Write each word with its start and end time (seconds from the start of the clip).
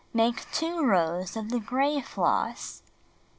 Make 0.15 0.51
2 0.53 0.83
rows 0.83 1.37
of 1.37 1.49
the 1.51 1.59
gray 1.59 2.01
floss. 2.01 2.81